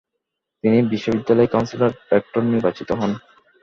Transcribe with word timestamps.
তিনি 0.63 0.77
বিশ্ববিদ্যালয় 0.91 1.51
কাউন্সিলের 1.53 1.91
রেক্টর 2.11 2.41
নির্বাচিত 2.51 2.89
হন। 2.99 3.11